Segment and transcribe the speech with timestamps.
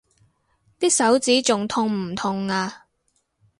[0.79, 2.87] 啲手指仲痛唔痛啊？